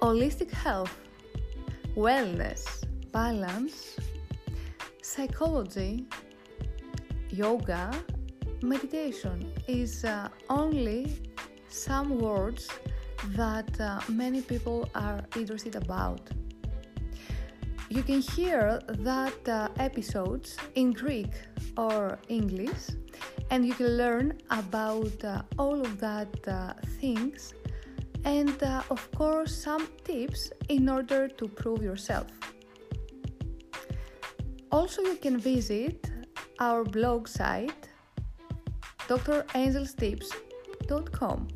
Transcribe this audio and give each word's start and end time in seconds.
holistic 0.00 0.50
health, 0.50 0.96
wellness, 1.96 2.84
balance, 3.12 3.96
psychology, 5.02 6.06
yoga, 7.30 7.90
meditation 8.62 9.52
is 9.66 10.04
uh, 10.04 10.28
only 10.48 11.22
some 11.68 12.18
words 12.18 12.68
that 13.34 13.68
uh, 13.80 14.00
many 14.08 14.40
people 14.40 14.88
are 14.94 15.20
interested 15.36 15.76
about. 15.76 16.20
You 17.88 18.02
can 18.02 18.20
hear 18.20 18.80
that 18.88 19.48
uh, 19.48 19.68
episodes 19.78 20.56
in 20.74 20.92
Greek 20.92 21.32
or 21.76 22.18
English, 22.28 22.90
and 23.50 23.64
you 23.66 23.74
can 23.74 23.96
learn 23.96 24.38
about 24.50 25.24
uh, 25.24 25.42
all 25.58 25.80
of 25.80 25.98
that 26.00 26.48
uh, 26.48 26.74
things, 27.00 27.54
and 28.26 28.62
uh, 28.62 28.82
of 28.90 29.10
course 29.12 29.56
some 29.56 29.88
tips 30.04 30.52
in 30.68 30.88
order 30.88 31.28
to 31.28 31.48
prove 31.48 31.82
yourself. 31.82 32.26
Also, 34.72 35.02
you 35.02 35.16
can 35.16 35.38
visit 35.38 36.10
our 36.58 36.82
blog 36.84 37.28
site 37.28 37.88
drangelstips.com. 39.08 41.48